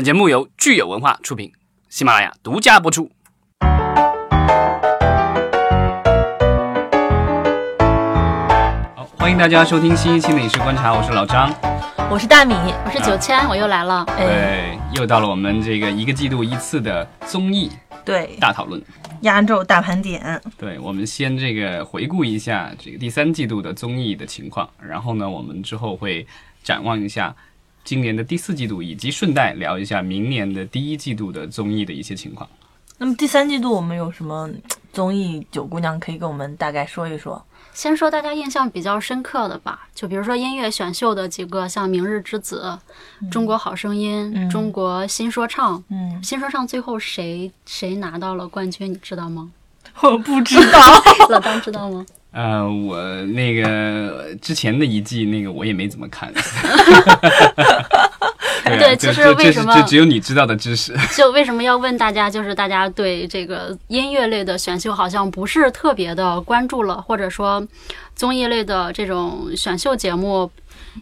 [0.00, 1.52] 本节目由聚友文化出品，
[1.90, 3.10] 喜马拉雅独家播出。
[8.96, 11.54] 好，欢迎大家收听新一期《美食观察》，我是老张。
[12.10, 12.54] 我是大米，
[12.86, 14.02] 我是九千，我又来了。
[14.16, 17.70] 哎，对，又到了我们这个一个季度一次的综艺
[18.02, 18.82] 对，大讨论。
[19.20, 26.26] 压轴大盘点，对，我们先这个回顾一下这个第三季度的综艺的情况，然后呢，我们之后会
[26.64, 27.36] 展望一下
[27.84, 32.48] 今年的第四季度，以及顺带聊一下明年的第一季度的综艺的一些情况。
[32.98, 34.48] 那么第三季度我们有什么
[34.92, 35.46] 综艺？
[35.50, 37.42] 九姑娘可以跟我们大概说一说。
[37.72, 42.78] 先说大家印象比较深刻的吧，就比如说音乐选秀的几个，像《明日之子》
[43.30, 45.82] 中国好声音》嗯中国新说唱。
[45.88, 49.50] 嗯，新说唱最后谁谁拿到了冠军，你知道吗？
[50.02, 50.78] 我不知道。
[51.30, 52.04] 老张知道吗？
[52.32, 56.32] 呃，我那个之前的一季那个我也没怎么看。
[58.78, 60.94] 对其实为什么就只有你知道的知识？
[61.16, 62.30] 就为什么要问大家？
[62.30, 67.66] 就是大家对这个音乐类的选秀好像不是特别的关注了，或者说
[68.14, 70.50] 综艺类的这种选秀节目。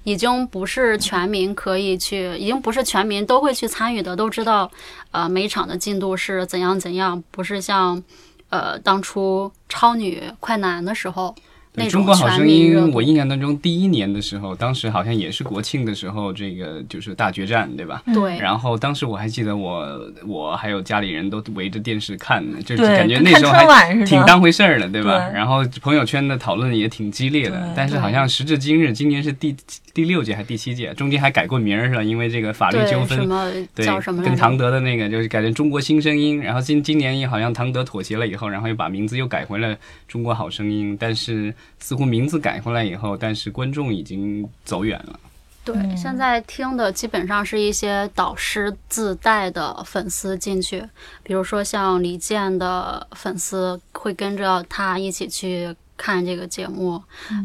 [0.05, 4.71] 已经不是全民可以去，已经不是全民都会去参与的，都知道，
[5.13, 8.03] 呃，每一场的进度是怎样怎样，不是像，
[8.51, 11.35] 呃，当初超女、快男的时候
[11.75, 18.03] 对中国好声音，我印象当中第一年的时候，当时好像也是国庆的时候，这个就是大决战，对吧？
[18.13, 25.29] 对，然后当时我还记得我我还有家里人都围着电视看呢，就是感觉那时候还挺当回事儿的，对吧？
[25.29, 29.55] 对然后朋友圈的讨论也挺激烈的，但是好像时至今日，今年是第
[29.95, 32.03] 第六届还是第七届，中间还改过名儿是吧？
[32.03, 33.29] 因为这个法律纠对，什纷。
[33.29, 45.21] 么对叫什么，跟唐德的那个就是改成中国新声音，然后今今年也好像唐德妥协了以后，然后又把名字又改回了中国好声音，但是似乎名字改回来以后，但是观众已经走远了。
[45.65, 50.83] 对，嗯现在听的基本上是一些导师自带的粉丝进去，
[51.23, 57.03] 比如说像李健的粉丝会跟着他一起去看这个节目，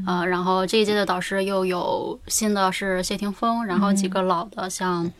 [0.07, 5.11] 呃，然后这一届的导师又有新的是谢霆锋，然后几个老的像，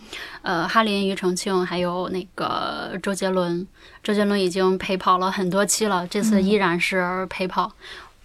[0.42, 3.68] 呃，哈林、庾澄庆，还有那个周杰伦，
[4.02, 7.74] 周杰伦已经陪跑了很多期了，这次依然是陪跑。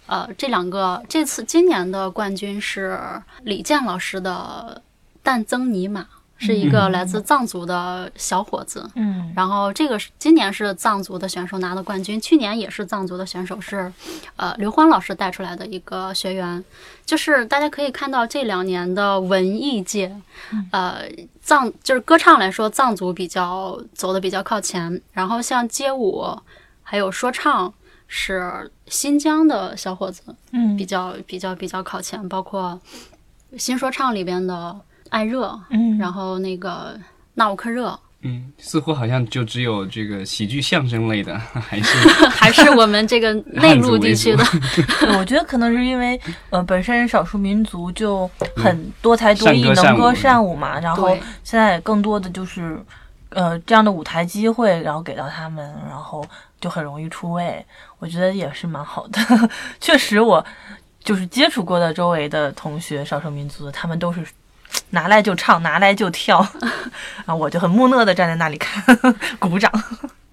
[0.09, 2.99] 呃，这两个这次今年的冠军是
[3.43, 4.81] 李健老师的
[5.21, 6.03] 但增尼玛，
[6.37, 8.89] 是一个来自藏族的小伙子。
[8.95, 13.93] 嗯然后这个是今年是藏族的选手拿的冠军，去年也是藏族的选手，是
[14.35, 16.63] 呃刘欢老师带出来的一个学员。
[17.05, 20.15] 就是大家可以看到这两年的文艺界，
[20.71, 21.03] 呃
[21.41, 26.35] 藏就是歌唱来说，藏族比较走的比较靠前，然后像街舞
[26.81, 27.71] 还有说唱
[28.11, 30.21] 是新疆的小伙子，
[30.51, 30.75] 嗯。
[30.75, 32.77] 比较比较比较靠前，包括
[33.57, 34.75] 新说唱里边的
[35.09, 36.99] 艾热，嗯，然后那个
[37.35, 44.43] 纳吾克热，嗯，似乎好像就只有这个喜剧相声类的， 还是 还是我们这个 内陆地区的，
[45.17, 46.19] 我觉得可能是因为
[46.49, 52.83] 呃本身少数民族就很多才多艺，善歌善能歌善舞嘛，然后现在更多的就是
[53.29, 56.25] 呃这样的舞台机会，然后给到他们，然后
[56.59, 57.65] 就很容易出位，
[57.99, 59.19] 我觉得也是蛮好的。
[59.79, 60.45] 确实，我
[61.03, 64.25] 就是接触过的周围的同学，少数民族的，他们都是。
[64.91, 66.45] 拿来就唱，拿来就跳，
[67.25, 68.83] 啊，我就很木讷的站在那里看，
[69.39, 69.71] 鼓掌。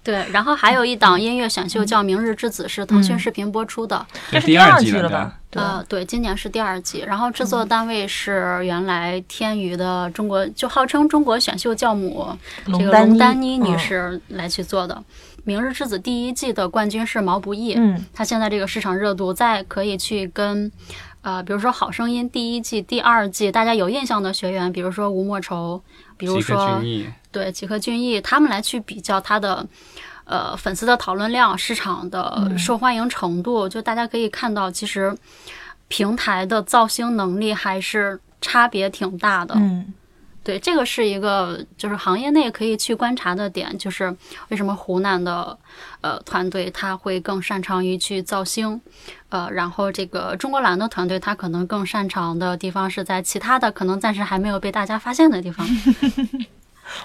[0.07, 0.25] 对。
[0.31, 5.33] 然后还有一档音乐选秀叫《明日之子》，是腾讯视频播出的，这是第二季季了吧？
[5.51, 12.27] 呃，对，今年是第二季，然后制作单位是原来天娱的中国，就号称中国选秀教母
[12.67, 15.03] 这个龙丹妮女嗯士来去做的。
[15.43, 18.05] 明日之子》第一季的冠军是毛不易，嗯。
[18.13, 20.69] 他现在这个市场热度，再可以去跟，
[21.27, 25.83] 呃，比如说《好声音》第一季、第二季，大家有印象的学员，比如说吴莫愁，
[26.15, 26.81] 比如说，
[27.33, 29.67] 对吉克隽逸，他们来去比较他的，
[30.23, 35.13] 呃，粉丝的讨论量、市场的受欢迎程度，就大家可以看到，其实
[35.89, 39.53] 平台的造星能力还是差别挺大的。
[39.57, 39.93] 嗯
[40.47, 44.15] 对，这个是一个就是行业内可以去观察的点，就是
[44.47, 45.57] 为什么湖南的
[45.99, 48.79] 呃团队他会更擅长于去造星，
[49.27, 55.67] 呃，然后这个中国蓝的团队他可能更擅长的地方是在其他的可能暂时还没有被大家发现的地方。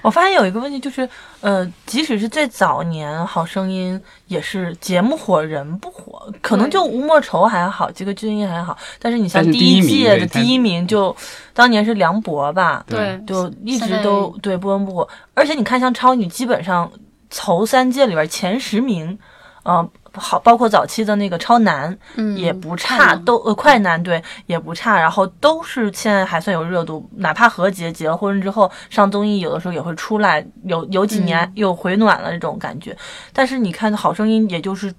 [0.02, 1.08] 我发现有一个问题，就是，
[1.40, 11.14] 呃，即使是最早年，《好声音》也是节目火人不火，可能就吴莫愁还好，吉克隽逸还好，但是你像第一届的第一名就
[11.52, 16.90] 当年是梁博吧，对，就一直都对不温不火，而且你看像超女，基本上
[17.30, 19.18] 头三届里边前十名，
[19.62, 32.96] 呃，好，包括早期的那个超男嗯，也不差，乐都呃快男对也不差，然后都是现在还算有热度，哪怕何洁结了婚之后上综艺，有的时候也会出来，有有几年嗯又回暖了这种感觉。
[33.32, 34.92] 但是你看《好声音》，也就是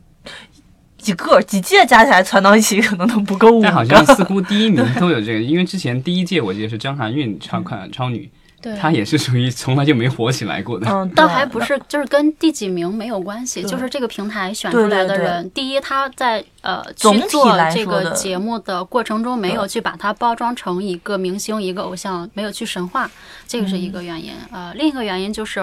[0.98, 4.04] 几个几届加起来攒到一起，可能都不够五但好像。
[4.16, 8.32] 似乎第一名都有这个，因为之前第一届我记得是张含韵超快超女，
[8.64, 8.76] 对。
[8.78, 10.90] 他也是属于从来就没火起来过的。
[10.90, 15.08] 嗯， 倒还不是，就是跟第几名没有关系，就是这个平台选出来对对。
[15.10, 23.10] 的人，第一他在呃总体去做这个节目的过程中，没有去把它包装成一个明星、一个偶像，没有去神话，
[23.48, 24.32] 这个是一个原因。
[24.52, 25.60] 呃，另一个原因就是，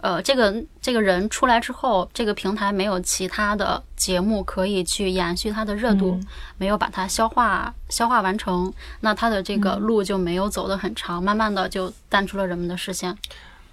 [0.00, 13.16] 呃，这个这个人出来之后，这个平台没有其他的节目可以去延续它的热度，嗯没有把它消化消化完成，那它的这个路就没有走得很长，慢慢的就淡出了人们的视线。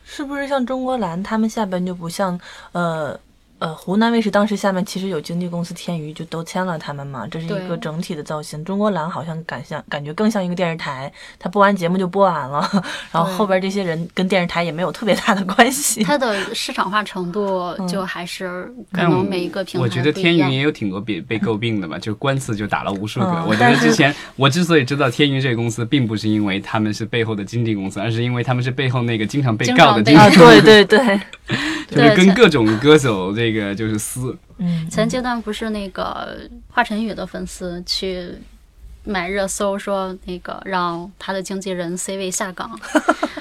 [0.04, 2.40] 是不是像中国蓝他们下边就不像
[2.74, 3.20] 呃
[3.60, 8.64] 呃湖南卫视当时下面其实有经纪公司天娱就都签了他们嘛，这是一个整体的造型。
[8.66, 12.70] 中国蓝好像感像感觉更像一个电视台，它播完节目就播完了，
[13.12, 16.04] 然后后边这些人跟电视台也没有特别大的关系。
[16.04, 23.28] 它的市场化程度 就还是可能每一个平台我觉得天娱也有挺多被被诟病的吧，就官司就打了无数个。
[23.28, 31.20] 嗯我觉得之前我之所以知道天娱这个公司，并不是因为他们是背后的经纪公司，而是因为他们是背后那个经常被经告的经纪，对对对，
[31.90, 34.36] 就是跟各种歌手这个就是撕。
[34.58, 38.30] 嗯，前阶段不是那个华晨宇的粉丝去
[39.04, 42.80] 买热搜，说那个让他的经纪人 C 位下岗，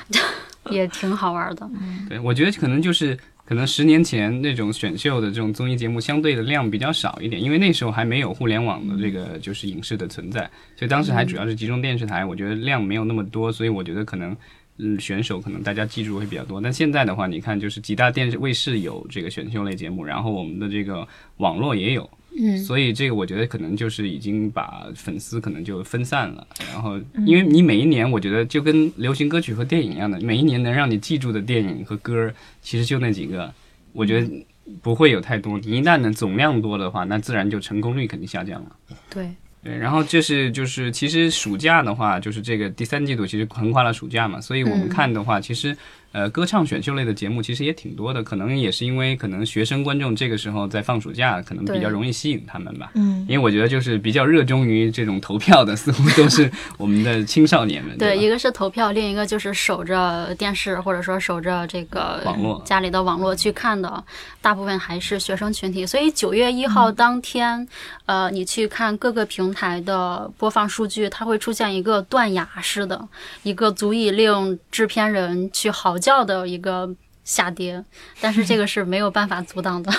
[0.71, 1.71] 也挺好玩的。
[2.09, 10.41] 对，我觉得可能就是可能十年前那种选秀的这种综艺节目相对的量比较少一点，因为那时候还没有互联网的这个就是影视的存在，
[10.77, 14.37] 所以当时还主要是集中电视台，我觉得量没有那么多，所以我觉得可能。
[14.79, 21.07] 嗯，选手可能大家记住会比较多，但现在的话，你看就是几大电视卫视有这个选秀类节目，然后我们的这个
[21.37, 26.47] 网络也有，嗯，所以这个我觉得可能就是已经把粉丝可能就分散了。
[26.73, 33.53] 然后，嗯因为你每一年，我觉得就跟流行歌曲和电影一样的，每一年能让你记住的电影和歌，其实就那几个。
[33.93, 34.45] 我觉得
[34.83, 35.57] 不会有太多。
[35.61, 38.77] 你一旦呢总量多的话，那自然就成功率肯定下降了。
[39.09, 39.31] 对，
[39.65, 44.89] 对，然后这是就是其实暑假的话，就是这个第三季度其实横跨了暑假嘛，所以我们嗯。
[44.91, 45.75] 看的话，其实
[46.15, 52.93] 呃歌唱选秀类的节目其实也挺多的，可能也是因为可能学生观众这个时候在放暑假，可能比较容易吸引他们吧。
[52.95, 57.99] 嗯，因为我觉得就是比较热衷于这种投票的，似乎都是我们的青少年们。
[57.99, 64.05] 对，吧一个是投票，另一个就是守着电视或者说守着这个网络家里的网络去看的，
[64.41, 65.85] 大部分还是学生群体。
[65.85, 67.67] 所以九月一号当天，
[68.07, 73.09] 呃，你去看各个平台的播放数据，它会出现一个断崖式的，
[73.43, 76.95] 一个足以令制片人去嚎叫的一个。
[77.27, 77.83] 下跌，
[78.21, 79.91] 但是这个是没有办法阻挡的。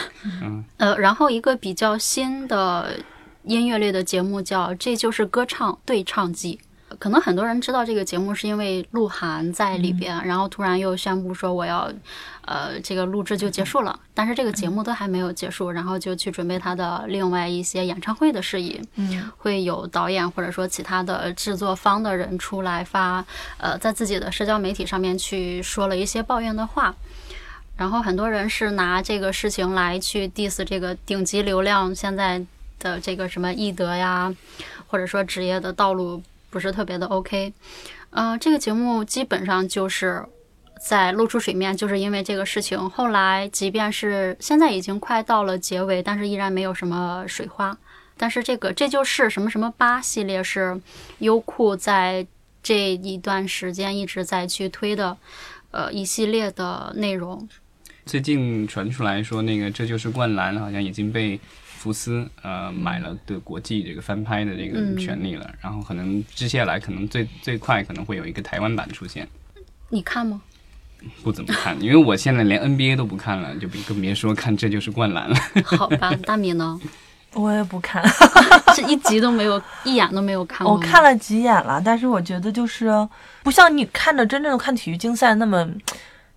[0.44, 3.00] 嗯， 呃，然后一个比较新的
[3.42, 6.60] 音乐类的节目叫《这就是歌唱对唱季》。
[7.00, 11.92] 可能很多人知道这个节目是因为鹿晗在里边，然后突然又宣布说我要，
[12.46, 23.26] 呃，这个录制就结束了，但是这个节目都还没有结束，然后就去准备他的另外一些演唱会的事宜，嗯，会有导演或者说其他的制作方的人出来发，
[23.58, 26.96] 呃，在自己的社交媒体上面去说了一些抱怨的话。
[27.78, 32.42] 然后很多人是拿这个事情来去 diss 这个顶级流量现在
[32.80, 34.34] 的这个什么艺德呀，
[34.88, 36.24] 或者说职业的道路
[36.56, 37.52] 不是特别的 OK。
[38.12, 40.24] 呃，这个节目基本上就是
[40.82, 42.80] 在露出水面，就是因为这个事情。
[42.92, 47.78] 后来即便是现在已经快到了结尾，但是依然没有什么水花。
[48.16, 50.80] 但是这个这就是什么什么八系列是
[51.20, 52.26] 优酷在
[52.64, 55.18] 这一段时间一直在去推的，
[55.72, 57.50] 呃，一系列的内容。
[58.06, 61.38] 最近传出来说，那个这就是灌篮好像已经被
[61.86, 69.28] 福斯呃买了的国际这个翻拍的这个嗯权利了，然后可能接下来可能最最快可能会有一个台湾版出现。
[69.90, 70.42] 你看吗？
[71.22, 75.36] 不怎么看，因为我现在连 NBA 都不看了，就别更别说看这就是灌篮了。
[75.64, 76.80] 好吧，大米呢？
[77.34, 78.04] 我也不看，
[78.76, 80.74] 这 一集都没有，一眼都没有看过。
[80.74, 82.90] 我看，了几眼了，但是我觉得就是
[83.44, 85.70] 不像你看着真正看体育竞赛那么。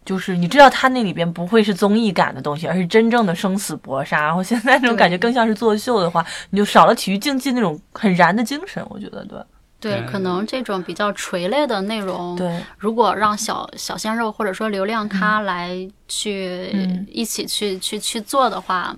[0.09, 4.23] 就是你知道他那里边不会是综艺感的东西，而是真正的生死搏杀。
[4.23, 8.83] 然后现在这种感觉更像是作秀的话，你就少了体育竞技那种很燃的精神。
[8.89, 9.39] 我觉得对
[9.79, 18.97] 对，可能这种比较垂类的内容，对，如果让小小鲜肉或者说流量咖来去、嗯一起去去去做的话，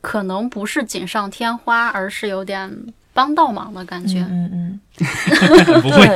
[0.00, 2.74] 可能不是锦上添花，而是有点
[3.18, 4.20] 帮倒忙的感觉。
[4.30, 4.80] 嗯嗯
[5.82, 6.06] 不会，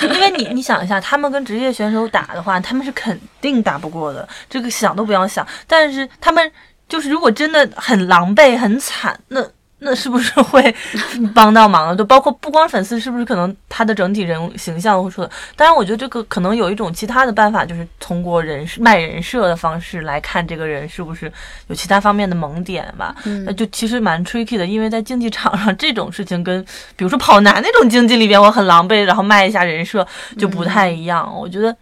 [0.00, 5.46] 对，因为你你想一下，他们跟职业选手打的话，他们是肯定打不过的，这个想都不要想。
[5.66, 6.50] 但是他们
[6.88, 9.46] 就是如果真的很狼狈、很惨，那
[9.78, 10.74] 那是不是会
[11.34, 11.94] 帮到忙了？
[11.94, 15.20] 就包括不光粉丝，是不是可能他的整体人形象会出？
[15.54, 21.30] 当然，我觉得这个可能有一种其他的办法，就是通过人卖人设的方式来看这个人是不是
[21.66, 23.14] 有其他方面的萌点吧。
[23.44, 26.64] 那就其实蛮 tricky 的，因为在竞技场上这种事情跟
[26.96, 30.06] 比如说跑男那种竞技里边，我很狼狈，然后卖一下人设
[30.38, 31.30] 就不太一样。
[31.38, 31.76] 我觉得。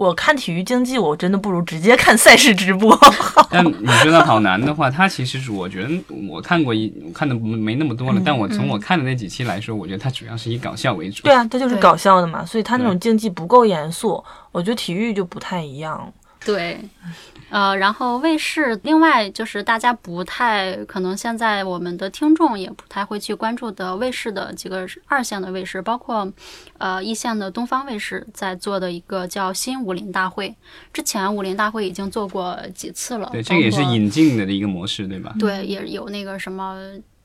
[0.00, 2.98] 我看体育竞技，我真的不如直接看赛事直播。
[3.52, 5.90] 但你说到跑男的话，他其实是我觉得
[6.26, 11.24] 我看过一看的没那么多了，但我从我看的那几期来说，我觉得他主要是以搞笑为主。
[11.24, 14.24] 对啊，他就是搞笑的嘛，所以他那种竞技不够严肃。
[14.52, 16.10] 我觉得体育就不太一样。
[16.42, 16.80] 对。
[17.50, 26.32] 呃，然后卫视，另外就是大家不太可能现在我们的听众也不太会去关注的卫视的几个二线的卫视，包括
[26.78, 30.54] 呃一线的东方卫视在做的一个叫新武林大会。
[30.92, 35.34] 之前武林大会已经做过几次了，对，这个也是引进的一个模式，对吧？
[35.38, 36.76] 对，也有那个什么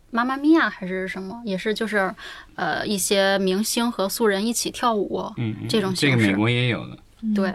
[0.09, 2.13] 妈妈咪呀还是什么，也是就是
[2.55, 6.97] 呃一些明星和素人一起跳舞，嗯，这种形式，这个美国也有的，
[7.35, 7.53] 对。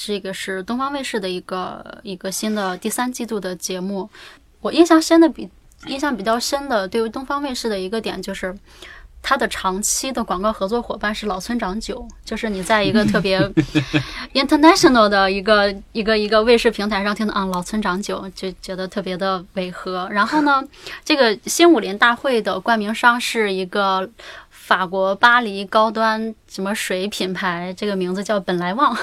[0.00, 4.08] 这个是东方卫视的一个一个新的第三季度的节目，
[4.60, 5.50] 我印象深的比
[5.86, 8.56] 印象比较深的，对于东方卫视的一个点就是，
[9.20, 13.40] 它的长期的广告合作伙伴是老村长酒，就是你在一个特别
[14.34, 20.08] international 的一个一个一个卫视平台上听到啊老村长酒，就觉得特别的违和。
[20.12, 20.62] 然后呢，
[21.04, 24.08] 这个新武林大会的冠名商是一个。
[24.68, 28.94] 法国巴黎高端什么水品牌，这个名字叫本来旺，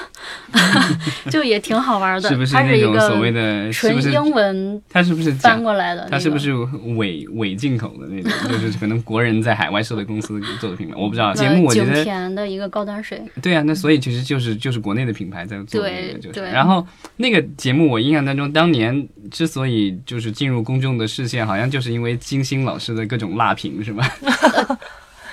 [1.32, 2.30] 就也挺好玩的。
[2.30, 4.80] 是不是那种所谓的纯英文？
[4.88, 6.08] 它是不是翻过来的？
[6.12, 6.54] 它是不是
[6.96, 8.32] 伪伪进口的那种？
[8.48, 11.34] 就是可能国人在海外设的公司做的品牌，我不知道。
[11.34, 13.20] 节目我觉得景甜的一个高端水。
[13.42, 16.42] 对啊，那所以其实就是就是国内的品牌在做那个，就是。
[16.44, 16.86] 然后
[17.18, 24.08] 那个节目我印象当中，当年之所以就是进入公众的视线，好像就是因为金星老师的各种辣评，是吧？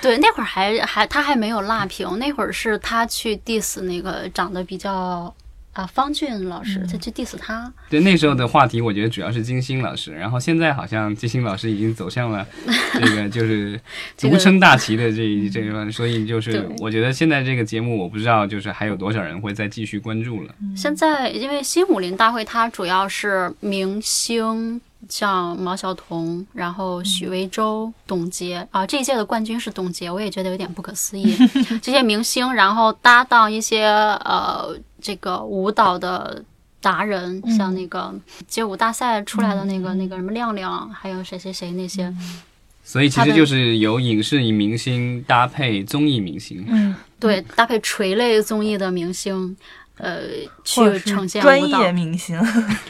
[0.03, 5.33] 对，那会儿还还他还没有辣评，那会儿是他去 diss 那个长得比较
[5.71, 7.71] 啊方俊老师，他去 diss 他。
[7.89, 12.45] 对，那时候的话题我觉得主要是金星老师，然后现在好像金星老师已经走向了
[12.93, 13.79] 这个就是
[14.17, 20.53] 独撑大旗的这这个，所以就是我觉得现在这个节目我不知道就是还有多少人会再继续关注了。
[20.75, 24.81] 现在因为新武林大会它主要是明星。
[25.09, 31.35] 像毛晓彤，然后许魏洲、董洁啊，这一届的冠军是董洁，我也觉得有点不可思议。
[31.81, 36.43] 这些明星，然后搭档一些呃这个舞蹈的
[36.81, 38.13] 达人，像那个
[38.47, 42.13] 街舞大赛出来的那个那个什么亮亮，还有谁谁谁那些。
[42.85, 49.55] 所以其实就是由影视明星搭配综艺明星，嗯，对，搭配垂类综艺的明星。
[49.99, 50.21] 呃，
[50.63, 52.39] 去呈现专业明星，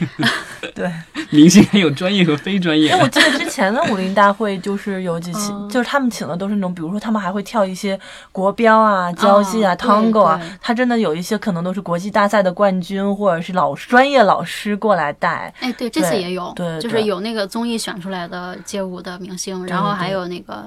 [0.74, 0.90] 对，
[1.28, 2.90] 明星还有专业和非专业。
[2.90, 7.98] 哎，我记得之前的武林大会就是有几期，就是他们请的都是那种，比如说他们还会跳一些
[8.32, 15.52] 国标啊、交际啊、tango 啊，他真的有一些可能都是国际大赛的冠军或者是老专业老师过来带。
[15.60, 20.66] 哎，对，这次也有，对，就是有那个综艺选出来的街舞的明星，然后还有那个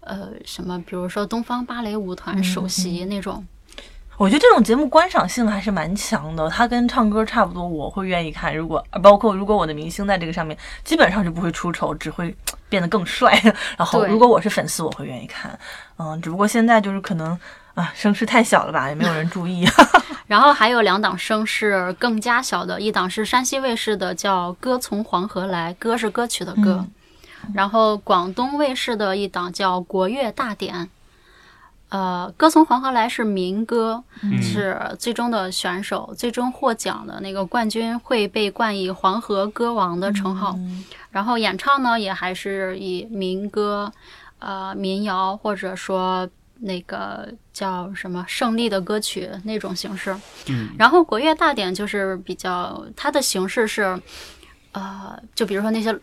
[0.00, 3.44] 呃什么，比如说东方芭蕾舞团首席那种。
[4.22, 8.56] 我觉得这种节目观赏性还是蛮强的，它跟唱歌差不多，我会愿意看。
[8.56, 12.32] 如果包括如果我的明星在这个上面，基本上就不会出丑，只会
[12.70, 13.36] 变得更帅。
[13.76, 15.58] 然后如果我是粉丝，我会愿意看。
[15.98, 17.36] 嗯，只不过现在就是可能
[17.74, 19.68] 啊声势太小了吧，也没有人注意。
[20.28, 26.86] 然后还有两档声势更加小的，一档是山西卫视的，叫《歌从黄河来》，歌是歌曲的歌。
[27.52, 30.76] 然后广东卫视的一档叫《国乐大典》。
[31.92, 34.02] 呃，歌从黄河来是民歌，
[34.40, 40.58] 是最终的选手，最终获奖的那个冠军会被冠以黄河歌王的称号。
[41.10, 43.92] 然后演唱呢，也还是以民歌、
[44.38, 46.26] 呃民谣或者说
[46.60, 50.16] 那个叫什么胜利的歌曲那种形式。
[50.78, 54.00] 然后国乐大典就是比较它的形式是，
[54.72, 55.94] 呃，就比如说那些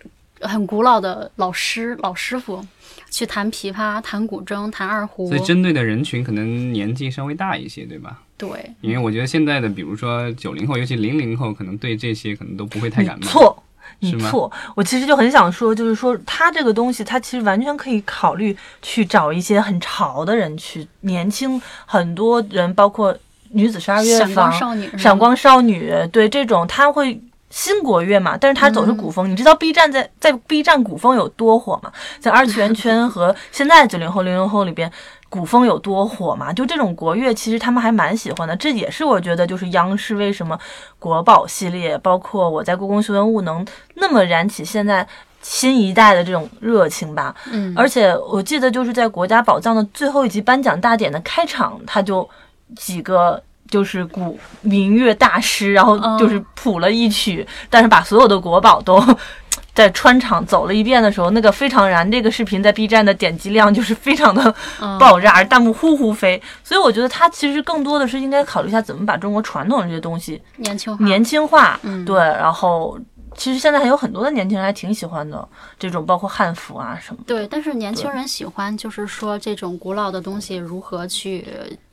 [0.42, 2.66] 很古老的老师老师傅。
[3.12, 8.22] 去弹琵琶、弹古筝、弹二胡，所以针对的人群可能年纪稍微大一些，对吧？
[8.38, 8.50] 对，
[8.82, 13.26] 因为我觉得现在的，比如说九零后，尤其零零后，可能对这些可能都不会太感冒。
[13.26, 13.64] 错，
[14.00, 14.52] 你错。
[14.76, 23.18] 我其实就很想说，就是说他这个东西，他其实完全可以考虑去找一些很潮的人去，年轻很多人，包括
[23.50, 27.20] 女子十二乐坊、闪光少女，闪光少女，对这种他会。
[27.50, 29.30] 新国乐嘛，但是它走是古风。
[29.30, 31.92] 你知道 B 站在在 B 站古风有多火吗？
[32.20, 34.92] 在二次元圈和现在九零后、零零后里边，
[35.30, 36.54] 古风有多火吗？
[36.54, 38.56] 就这种国乐，其实他们还蛮喜欢的。
[38.56, 40.58] 这也是我觉得，就是央视为什么
[41.00, 43.66] 国宝系列，包括我在故宫修文物能
[43.96, 45.08] 那么燃起现在
[45.42, 47.34] 新一代的这种热情吧。
[47.52, 52.30] 嗯，而且我记得就是在国家宝藏的最后一集颁奖大典的开场，他就
[52.76, 59.02] 几个就是古民乐大师，然后就是谱了一曲，但是把所有的国宝都
[59.74, 64.54] 在穿场走了一遍的时候，那个非常燃，这个视频在 B 站的点击量就是非常的
[65.00, 66.42] 爆炸，弹幕呼呼飞。
[66.64, 71.80] 所以我觉得他其实更多的是应该考虑一下怎么把中国传统的这些东西年轻化，年轻化。
[71.84, 73.00] 嗯对，然后。
[73.36, 77.22] 其实现在还有很多的年轻人还挺喜欢的这种，包括汉服啊什么。
[77.26, 81.46] 对，但是年轻人喜欢，就是说这种古老的东西如何去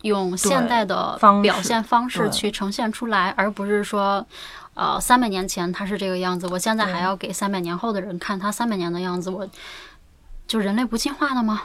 [0.02, 4.26] 用现代的表现方式去呈现出来，而不是说，
[4.74, 9.48] 呃，三百年前它是这个样子，我现在还要给三百年后的人看他三百年的样子，我
[10.46, 11.62] 就人类不进化了吗？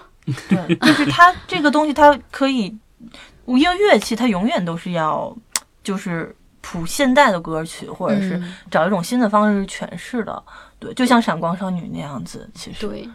[0.47, 2.77] 对，就是它这个东西，它可以，
[3.45, 5.35] 因为乐器，它永远都是要，
[5.83, 10.41] 就是谱现代的歌曲，或者是嗯找一种新的方式去诠释的。
[10.79, 12.87] 对，就像闪光少女那样子，其实。
[12.87, 13.07] 对，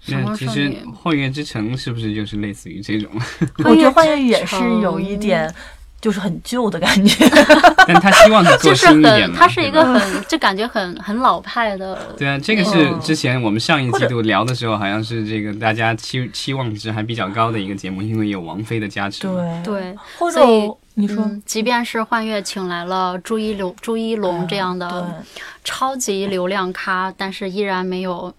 [0.00, 3.10] 闪那其实光少女《幻乐之城》是不是就是类似于这种？
[3.64, 5.52] 我觉得幻乐乐也是有一点，
[6.00, 7.26] 就是很旧的感觉。
[7.86, 9.36] 但他希望 是做就是很，新一点嘛。
[9.38, 19.22] 它是一个很，就感觉很很老派的，对啊，这个是嗯之前我们上一季度聊的时候，好像是这个大家期期望值还比较高的一个节目，因为有王菲的加持。
[19.22, 21.24] 对，对，或者所以你说。
[21.24, 25.22] 嗯，即便是幻乐请来了朱一龙、朱一龙这样的
[25.62, 28.32] 超级流量咖，但是依然没有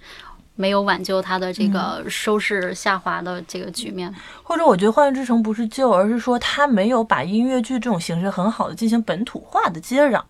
[0.56, 2.10] 没有挽救他的这个嗯。
[2.10, 4.14] 收视下滑的这个局面。
[4.42, 10.22] 或者我觉得《幻乐之城》不是救，而是说他没有把音乐剧这种形式很好的进行本土化的接壤，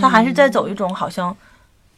[0.00, 1.36] 他还是在走一种好像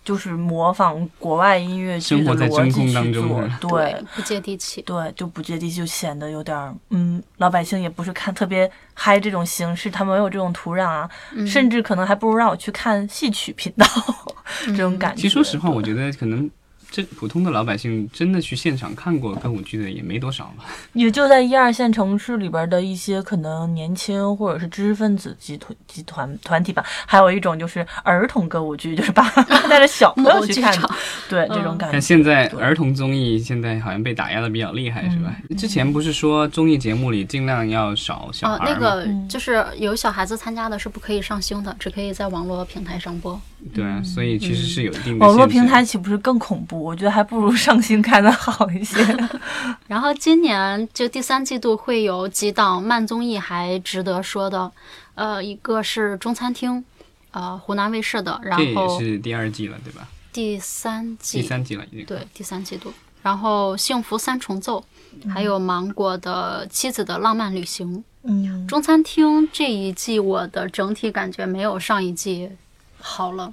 [0.05, 3.97] 就是模仿国外音乐剧的逻辑去做，对。
[4.15, 4.83] 不接地气。
[4.83, 13.87] 对，就不接地气，就显得有点儿，嗯，老百姓也不是看特别嗨这种形式，他没有这种土壤啊，嗯甚至可能还不如让我去看戏曲频道
[14.67, 15.23] 这种感觉。
[15.23, 16.49] 其实说实话，我觉得可能
[16.95, 20.65] 这普通的老百姓真的去现场看过歌舞剧的也没多少吧。
[20.95, 29.29] 也就在一二线城市里边的一些可能年轻或者是知识分子集团集团团体吧，还有一种就是儿童歌舞剧，就是把
[29.69, 30.73] 带着小朋友去看
[31.29, 31.93] 对这种感觉。
[31.95, 35.35] 但现在儿童综艺现在好像被打压的比较厉害，是吧？
[35.51, 38.71] 嗯之前不是说综艺节目里尽量要少小哦，孩吗？
[38.73, 43.41] 那个嗯就是有小孩子参加的是不可以上星的，只可以在网络平台上播。
[43.73, 46.79] 对啊，所以其实是有一定的网络平台岂不是更恐怖？
[46.79, 48.99] 我觉得还不如上新开的好一些。
[49.89, 54.71] 然后今年就第三季度会有几档慢综艺还值得说的，
[55.15, 56.85] 呃，一个是中餐厅，
[57.31, 60.07] 呃，湖南卫视的，然这也后是第二季了，对吧？
[60.33, 62.05] 第三季第三季了已经。
[62.05, 64.85] 对第三季度，然后《幸福三重奏》，
[65.31, 67.99] 还有芒果的《妻子的浪漫旅行》。
[68.25, 72.51] 嗯，中餐厅这一季我的整体感觉没有上一季
[73.07, 73.53] 好了。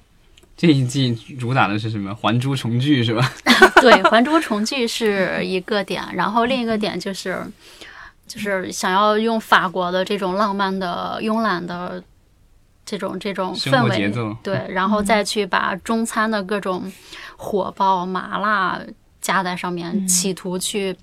[0.56, 2.16] 这一季主打的是什么？
[2.16, 3.32] 还珠重聚是吧？
[3.82, 7.44] 对，《还珠重聚》是一个点，然后另一个点就是，
[8.28, 12.02] 就是想要用法国的这种浪漫的、慵懒的
[12.86, 14.38] 这种这种氛围，节奏。
[14.44, 16.92] 对，然后再去把中餐的各种
[17.38, 18.80] 火爆、麻辣
[19.20, 20.96] 加在上面，嗯企图去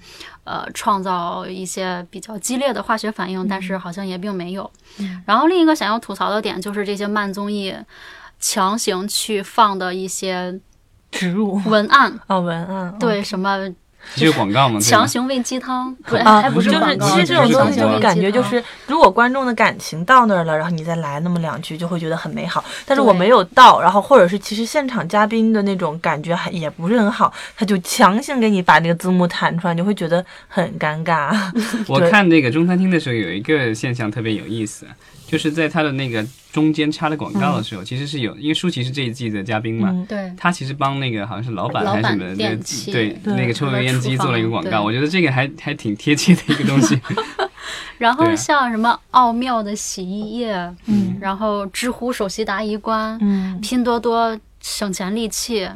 [0.44, 4.70] 呃创造一些比较激烈的化学反应，但是好像也并没有。
[4.98, 7.74] 嗯然后另一个想要吐槽的点就是这些慢综艺
[8.40, 10.58] 强行去放的一些
[11.10, 12.18] 植入文案。
[12.26, 13.58] 啊 文案，对，什么
[14.14, 14.78] 只有广告嘛？
[14.80, 22.64] 强行喂鸡汤，对，啊，还不就是广告，其实这种东西就是感觉就是，如果观众的感情到那儿了，然后你再来那么两句，就会觉得很美好。
[22.86, 31.36] 但是我没有到，然后或者是其实现场嘉宾的那种感觉还也不是很好，他就强行给你把那个字幕弹出来，你会觉得很尴尬。
[31.88, 34.86] 我看那个中餐厅的时候，有一个现象特别有意思，
[35.26, 42.34] 就是在他的那个中间插的广告的时候，其实是有，因为舒淇是这一季的嘉宾嘛，嗯，对，他其实帮那个好像是老板还是什么
[42.92, 47.00] 对那个抽油烟机做了一个广告，我觉得这个还还挺贴切的一个东西。
[47.98, 50.52] 然后像什么奥妙的洗衣液，
[50.86, 51.16] 嗯。
[51.20, 55.66] 然后知乎首席答疑官，嗯，拼多多省钱利器，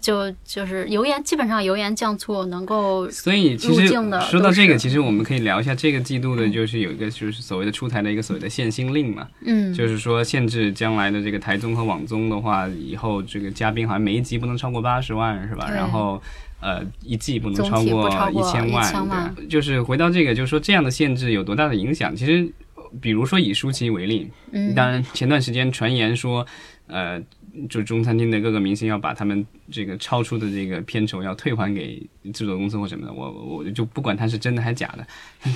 [0.00, 15.68] 就就是油盐基本上油盐酱醋能够所以其实说到这个，其实我们可以聊一下这个季度的，就是有一个就是所谓的出台的一个所谓的限薪令嘛，嗯，就是说限制将来的这个台综和网综的话，以后这个嘉宾好像每一集不能超过八十万是吧？
[15.68, 16.22] 然后。
[16.62, 22.14] 呃，一季不能超过一千万，1000万对，就是回到这个，就是说这样的限制有多大的影响？
[22.14, 22.46] 其实，
[23.00, 26.46] 比如说以舒淇为例，嗯当然前段时间传言说，
[26.86, 27.18] 呃，
[27.68, 32.00] 就中餐厅的各个明星要把他们这个超出的这个片酬要退还给
[32.32, 35.06] 制作公司或什么的，我我就不管他是真的还是假的。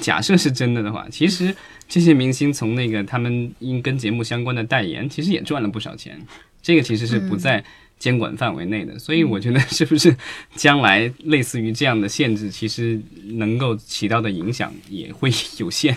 [0.00, 1.54] 假设是真的的话，其实
[1.88, 6.20] 这些明星从那个他们因跟节目相关的代言，其实也赚了不少钱。
[6.62, 7.62] 这个其实是不在
[7.98, 10.16] 监管范围内的，所以我觉得是不是
[10.54, 13.00] 将来类似于这样的限制，其实
[13.34, 15.94] 能够起到的影响也会有限。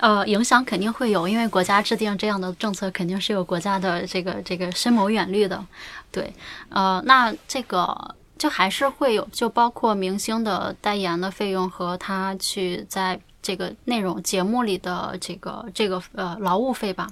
[0.00, 5.62] 呃，影响肯定会有，因为国家制定这样的政策，肯定是有国家的这个这个深谋远虑的。
[6.10, 6.32] 对，
[6.70, 17.06] 呃，那这个就还是会有，就包括明星的代言的费用和他去在这个内容节目里的这个这个呃劳务费吧，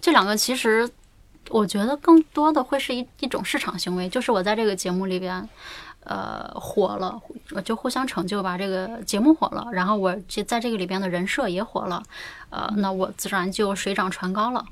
[0.00, 0.88] 这两个其实
[1.48, 5.48] 我觉得更多的会是一一种市场行为，就是我在这个节目里边。
[6.04, 7.20] 呃，火了，
[7.64, 8.58] 就互相成就吧。
[8.58, 12.02] 这个节目火了，然后我这在这个里边的人设也火了，
[12.50, 14.64] 呃，那我自然就水涨船高了。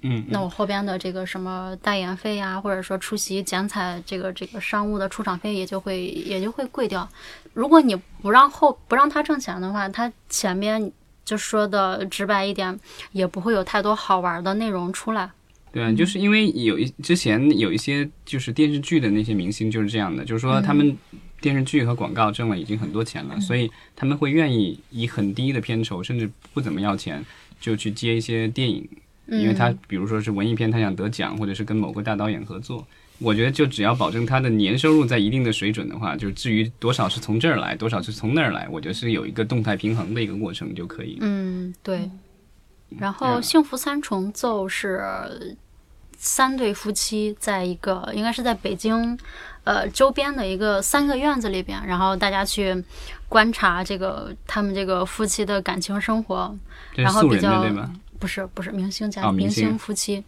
[0.00, 7.08] 嗯，那我后边的这个什么代言费呀，或者说出席剪彩这个这个商务的出场费也就会也就会贵掉。
[7.52, 10.90] 如果你不让后不让他挣钱的话，他前面
[11.24, 12.80] 就说的直白一点，
[13.12, 15.30] 也不会有太多好玩的内容出来。
[15.72, 20.96] 对啊，就是因为有一之前有一些就是电视剧的那些明星就是这样的，就是说他们
[21.40, 27.24] 电视剧和广告挣了已经很多钱了，所以他们会愿意以很低的片酬，甚至不怎么要钱，
[27.58, 28.86] 就去接一些电影，
[29.28, 32.86] 因为他比如说是文艺片，他想得奖，或者是跟某个大导演合作。
[33.18, 41.18] 我觉得就只要保证他的年收入在一定的水准的话，就至于多少是从这儿来，多少是从那儿来，我觉得是有一个动态平衡的一个过程就可以。
[41.20, 42.10] 嗯，对。
[42.98, 45.56] 然后《幸福三重奏》是。
[46.24, 49.18] 三对夫妻在一个应该是在北京，
[49.64, 52.80] 呃周边的一个三个院子里边，然后大家去
[53.28, 56.56] 观察这个他们这个夫妻的感情生活，
[56.94, 57.64] 然后比较
[58.20, 59.76] 不是不是明星家明星。
[59.76, 60.22] 夫妻，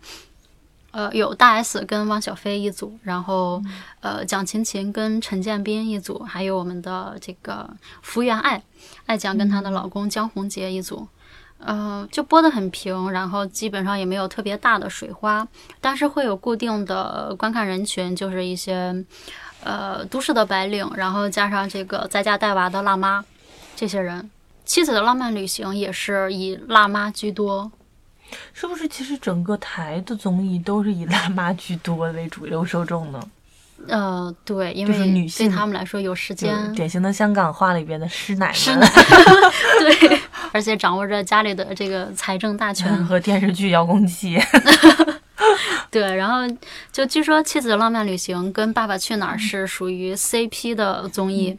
[0.91, 3.63] 呃有大 S 跟汪小菲一组，然后
[4.01, 7.71] 呃蒋勤勤跟陈建斌一组，还有我们的这个
[8.03, 8.61] 福原爱
[9.07, 11.03] 爱酱跟她的老公江宏杰一组。
[11.03, 11.09] 嗯，
[11.59, 15.47] 嗯就播的很平，然后基本上也没有特别大的水花，
[15.81, 18.95] 但是会有固定的观看人群，就是一些
[19.63, 23.25] 呃都市的白领，然后加上这个在家带娃的辣妈，
[23.75, 24.31] 这些人。
[24.67, 27.71] 妻子的浪漫旅行也是以辣妈居多，
[28.55, 28.89] 是不是？
[28.89, 33.23] 其实整个台的综艺都是以辣妈居多为主流受众呢？
[33.89, 38.89] 呃，对，因为女性对他们来说有时间，典型的香港话里边的师奶，师奶，
[39.81, 40.21] 对，
[40.53, 44.39] 而且掌握着家里的这个财政大权 和电视剧遥控器，
[45.91, 46.39] 对，然后
[46.93, 51.57] 就据说《妻子的浪漫旅行》跟《爸爸去哪儿》是属于 CP 的综艺，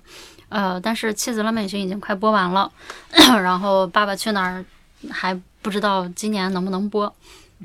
[0.49, 2.71] 呃，但是《妻子浪漫旅行》已经快播完了，
[3.41, 4.65] 然后《爸爸去哪儿》
[5.11, 7.13] 还不知道今年能不能播。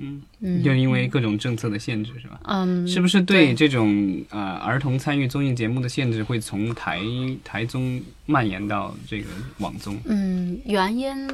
[0.01, 2.41] 嗯嗯，就因为各种政策的限制是吧？
[2.45, 7.01] 嗯，是不是对这种呃儿童参与综艺节目的限制会从台
[7.45, 9.97] 台综蔓延到这个网综？
[10.07, 11.29] 嗯，原因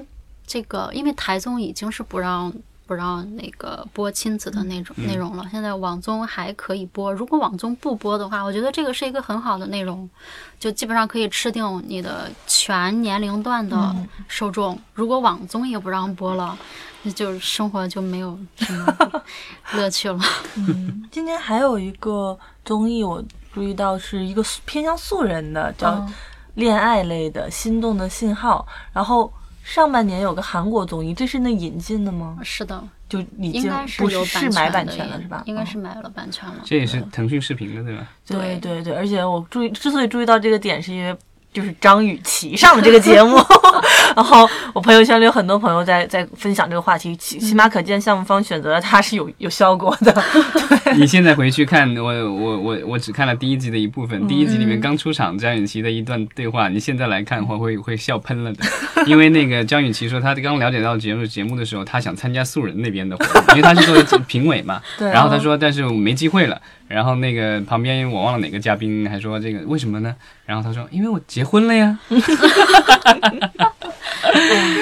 [0.47, 2.53] 这个因为台综已经是不让
[2.87, 7.13] 不让那个播亲子的那种内容了，现在网综还可以播。
[7.13, 10.09] 如果网综不播的话，我觉得这个是一个很好的内容，
[10.59, 13.95] 就基本上可以吃定你的全年龄段的
[14.29, 14.79] 受众。
[14.95, 16.57] 如果网综也不让播了。
[17.03, 19.23] 那就生活就没有什么
[19.75, 20.19] 乐趣了。
[20.57, 23.23] 嗯，今天还有一个综艺，我
[23.55, 26.05] 注意到是一个偏向素人的，叫
[26.55, 28.67] 恋爱类的《心动的信号》。
[28.93, 29.33] 然后
[29.67, 32.39] 上半年有个韩国综艺，这是那引进的吗？
[32.41, 35.43] 是的，就已经不是是买版权了，是吧？
[35.45, 36.55] 应该是买了版权了。
[36.65, 38.09] 这也是腾讯视频的，对吧？
[38.25, 41.17] 对对对，而且我注意，之所以注意到这个点，是因为。
[41.57, 43.35] 就是张雨绮上了这个节目，
[44.15, 50.23] 然后我朋友圈里有很多朋友在在分享这个话题，起起码可见项目方选择了它是有有效果的。
[50.99, 58.63] 你现在回去看，我我我我只看了第一集的一部分，第一集里面刚出场张雨绮的一段对话，你现在来看的话会会笑喷了的，
[59.07, 66.61] 因为那个张雨绮说她刚了解到节目节目的时候，她想参加素人那边的活动，因为她是作为评委嘛， 然后她说但是没机会了。
[66.89, 70.15] 然后那个旁边我忘了哪个嘉宾还说这个为什么呢？
[70.45, 71.99] 然后他说因为我结婚了呀。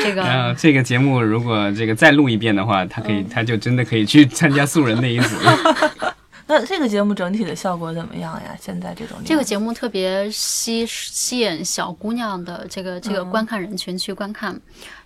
[0.03, 5.37] 这个，然后这个节目如果这个再录一遍的话，他可以他就真的可以去参加素人那一组。
[6.47, 8.57] 那这个节目整体的效果怎么样呀？
[8.61, 14.59] 现在这种这个节目特别吸吸引小姑娘的这个这个观看人群去观看，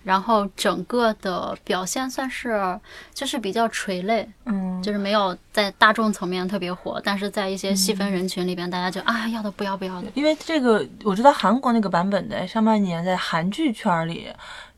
[0.03, 2.79] 然后整个的表现算是
[3.13, 10.07] 就是比较垂泪，嗯，就是没有在大众层面特别火，但是在一些细分人群里边，大家就啊要的不要不要的。
[10.15, 14.27] 因为这个我知道韩国那个版本的上半年在韩剧圈里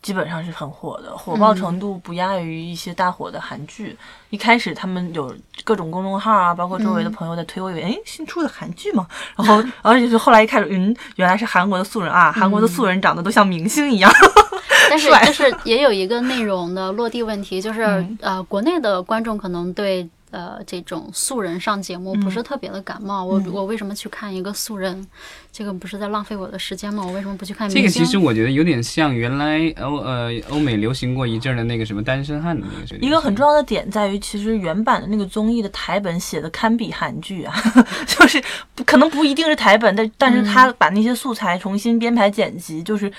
[0.01, 3.95] 基本上是很火的，火爆程度不亚于一些大火的韩剧。
[4.29, 5.33] 一开始他们有
[5.63, 14.11] 各种公众号啊，包括周围的朋友在推，我以为哎新出的韩剧嘛，然后而且是后来一开始，嗯，原来是韩国的素人啊，韩国的素人长得都像明星一样。
[14.89, 23.23] 但是帅就是也有一个内容的落地问题，就是、嗯呃，国内的观众可能对呃这种素人上节目不是特别的感冒。
[23.23, 25.07] 我我为什么去看一个素人？
[25.51, 27.03] 这个不是在浪费我的时间吗？
[27.05, 27.89] 我为什么不去看这个？
[27.89, 37.53] 其实我觉得有点像原来欧呃欧美流行过一阵儿的那个什么单身汉的那个是一个很重要的点在于，其实原版的那个综艺的台本写的堪比韩剧啊，
[38.07, 38.41] 就是
[38.73, 43.11] 不可能不一定是台本，但但是他把那些素材重新编排剪辑，就是。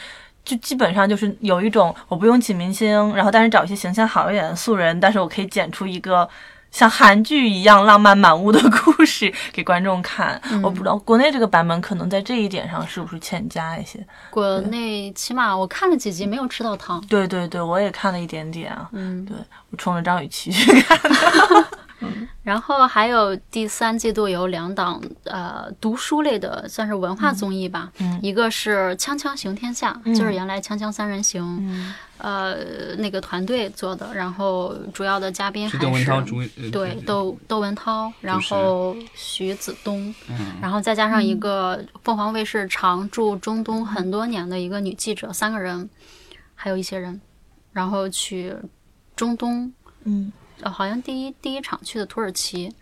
[0.45, 6.29] 就基本上就是有一种我不用请明星，然后但是找一些形象好一点的素人，但是我可以剪出一个
[6.73, 10.41] 像韩剧一样浪漫满屋的故事 给观众看。
[10.63, 14.05] 我不知道国内这个版本可能在这一点上是不是欠佳一些。
[14.31, 17.01] 国内起码我看了几集，没有吃到糖。
[17.09, 18.89] 对对对，我也看了一点点啊。
[18.93, 19.37] 嗯，对
[19.71, 21.67] 我冲着张雨绮去看的。
[22.43, 27.93] 然后还有第三季度有两档呃读书类的，算是文化综艺吧。
[27.99, 28.19] 嗯。
[28.23, 31.95] 一个是《锵锵行天下》，就是原来《锵锵三人行》嗯。
[32.19, 40.53] 呃那个团队做的，然后主要的嘉宾还是窦文涛主呃对窦窦文涛，然后徐子东，嗯。
[40.61, 45.91] 然后再加上一个凤凰卫视常驻中东很多年的一个女记者，三个人，
[46.55, 47.21] 还有一些人，
[47.73, 48.55] 然后去
[49.17, 49.73] 中东
[50.05, 52.73] 嗯呃，好像第一第一场去的土耳其，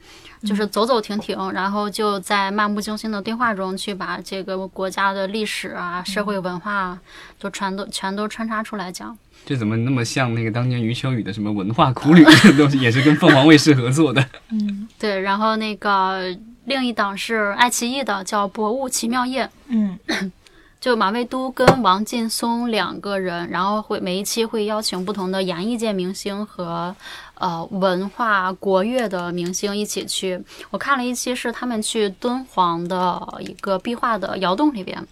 [0.45, 7.01] 就是走走停停，然后就在漫不经心的对话中去把这个国家的历史啊、社会文化啊，
[7.39, 9.17] 就全都全都穿插出来讲。
[9.47, 14.23] 这怎么那么像那个当年余秋雨的什么文化苦旅这东西， 也是跟凤凰卫视合作的。
[14.51, 19.99] 嗯对，然后那个另一档是爱奇艺的，叫《博物奇妙夜》， 嗯
[20.81, 26.97] 就马未都跟王劲松两个人，然后会每一期会邀请不同的演艺界明星和
[27.35, 30.43] 呃文化国乐的明星一起去。
[30.71, 35.07] 我看了一期是他们去敦煌的一个壁画的窑洞里边，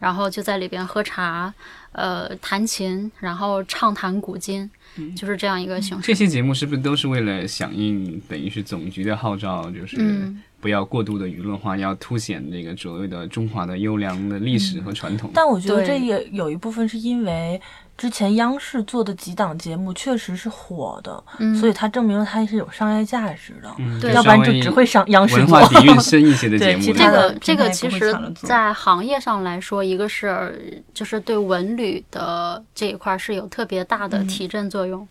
[0.00, 1.54] 然后就在里边喝茶，
[1.92, 4.68] 呃弹琴，然后畅谈古今，
[5.16, 6.08] 就是这样一个形式。
[6.08, 15.30] 这些节目是不是都是为了响应等于是总局的号召，就是嗯不要过度的娱乐化，要凸显这个所谓的中华的优良的历史和传统？
[15.34, 17.60] 但我觉得这也有一部分是因为
[17.98, 26.82] 之前央视做的几档节目确实是火的，嗯所以它证明了它是有商业价值的，要不然就只会上央视文做化底蕴深一些的节目。
[26.86, 35.06] 对这个这个其实在行业上来说，一个是就是对文旅的这一块是有特别大嗯的提振作用。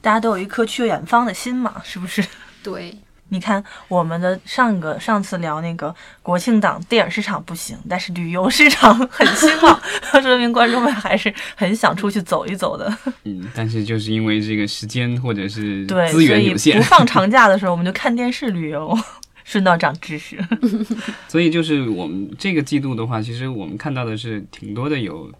[0.00, 2.24] 大家都有一颗去远方的心嘛，是不是？
[2.62, 2.96] 对，
[3.30, 9.80] 你看我们的上个上次聊那个国庆档电影市场不行，但是旅游市场很兴旺，
[10.22, 12.96] 说明观众们还是很想出去走一走的。
[13.24, 18.96] 嗯，但是就是因为这个时间或者是对，资源有限所以不，放长假的时候，我们就看电视旅游，
[19.42, 20.38] 顺道长知识。
[21.26, 25.32] 所以就是我们这个季度的话，其实我们看到的是挺多的有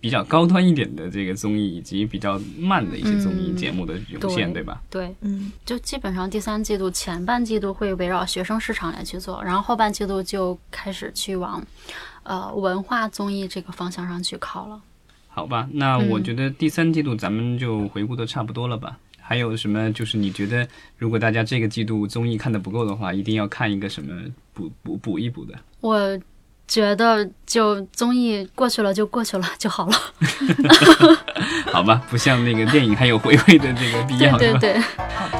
[0.00, 4.82] 比较高端一点的这个综艺，以及比较慢的一些综艺嗯节目的涌现，对对吧？
[4.88, 11.64] 对，嗯，就基本上第三季度前半季度会围绕学生市场来去做，然后后半季度就开始去往
[12.22, 14.80] 呃文化综艺这个方向上去靠了。
[15.28, 18.98] 好吧，那嗯我觉得第三季度咱们就回顾的差不多了吧？
[19.20, 19.92] 还有什么？
[19.92, 20.66] 就是你觉得，
[20.98, 24.12] 如果大家这个季度综艺看的不够的话，一定要看一个什么
[24.52, 25.54] 补补补一补的？
[25.80, 26.18] 我
[26.70, 29.92] 觉得就综艺过去了就过去了就好了。
[31.72, 34.82] 好吧，不像那个电影还有回味的这个必要，对对对，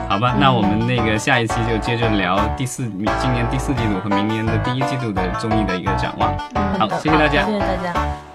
[0.08, 6.36] 好吧，那我们那个下一期就接着聊第四今年第四季度和明年的第一季度的综艺的一个展望。
[6.78, 7.52] 好，谢谢大家谢。
[7.52, 8.29] 谢大家。